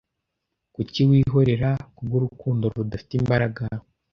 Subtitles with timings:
[0.73, 3.61] kuki wihorera kubwurukundo rudafite imbaraga